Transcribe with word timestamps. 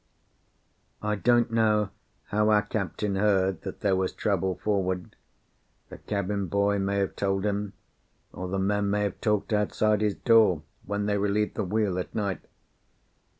I 1.03 1.13
don't 1.15 1.51
know 1.51 1.91
how 2.29 2.49
our 2.49 2.63
captain 2.63 3.17
heard 3.17 3.61
that 3.61 3.81
there 3.81 3.95
was 3.95 4.11
trouble 4.13 4.55
forward. 4.55 5.15
The 5.89 5.99
cabin 5.99 6.47
boy 6.47 6.79
may 6.79 6.97
have 6.97 7.15
told 7.15 7.45
him, 7.45 7.73
or 8.33 8.47
the 8.47 8.57
men 8.57 8.89
may 8.89 9.03
have 9.03 9.21
talked 9.21 9.53
outside 9.53 10.01
his 10.01 10.15
door 10.15 10.63
when 10.85 11.05
they 11.05 11.19
relieved 11.19 11.53
the 11.53 11.63
wheel 11.63 11.99
at 11.99 12.15
night. 12.15 12.41